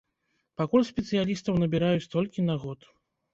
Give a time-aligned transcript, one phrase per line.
[0.61, 2.79] Пакуль спецыялістаў набіраюць толькі на год.